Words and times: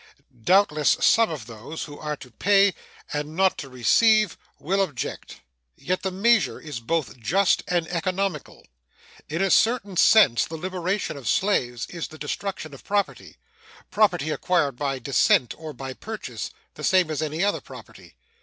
Doubtless 0.43 0.97
some 1.01 1.29
of 1.29 1.45
those 1.45 1.83
who 1.83 1.99
are 1.99 2.15
to 2.17 2.31
pay 2.31 2.73
and 3.13 3.35
not 3.35 3.55
to 3.59 3.69
receive 3.69 4.35
will 4.57 4.81
object. 4.81 5.41
Yet 5.75 6.01
the 6.01 6.09
measure 6.09 6.59
is 6.59 6.79
both 6.79 7.19
just 7.19 7.61
and 7.67 7.87
economical. 7.87 8.65
In 9.29 9.43
a 9.43 9.51
certain 9.51 9.95
sense 9.95 10.45
the 10.45 10.57
liberation 10.57 11.17
of 11.17 11.27
slaves 11.27 11.85
is 11.87 12.07
the 12.07 12.17
destruction 12.17 12.73
of 12.73 12.83
property 12.83 13.37
property 13.91 14.31
acquired 14.31 14.75
by 14.75 14.97
descent 14.97 15.53
or 15.55 15.71
by 15.71 15.93
purchase, 15.93 16.49
the 16.73 16.83
same 16.83 17.11
as 17.11 17.21
any 17.21 17.43
other 17.43 17.61
property. 17.61 18.15